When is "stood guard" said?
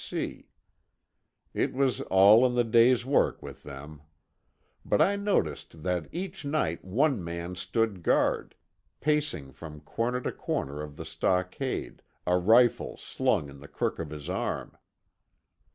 7.53-8.55